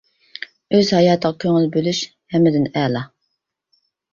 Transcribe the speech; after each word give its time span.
ئۆز 0.77 0.89
ھاياتىغا 0.99 1.37
كۆڭۈل 1.45 1.69
بۆلۈش 1.75 2.01
ھەممىدىن 2.37 2.69
ئەلا. 2.73 3.07